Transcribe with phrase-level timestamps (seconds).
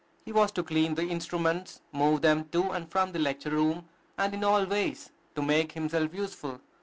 [0.25, 4.33] He was to clean the instruments, move them to and from the lecture room, and
[4.33, 6.59] in all ways to make himself useful.